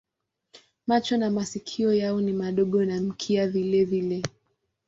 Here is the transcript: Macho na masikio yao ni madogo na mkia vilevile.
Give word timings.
Macho 0.87 1.17
na 1.17 1.29
masikio 1.29 1.93
yao 1.93 2.21
ni 2.21 2.33
madogo 2.33 2.85
na 2.85 3.01
mkia 3.01 3.47
vilevile. 3.47 4.23